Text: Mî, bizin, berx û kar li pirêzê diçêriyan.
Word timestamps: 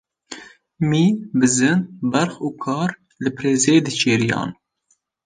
Mî, 0.89 1.05
bizin, 1.39 1.79
berx 2.11 2.33
û 2.47 2.49
kar 2.63 2.89
li 3.23 3.29
pirêzê 3.37 3.75
diçêriyan. 3.85 4.49